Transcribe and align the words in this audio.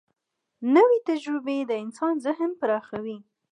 نوې 0.75 0.97
تجربه 1.09 1.57
د 1.69 1.71
انسان 1.83 2.13
ذهن 2.25 2.49
پراخوي 2.59 3.17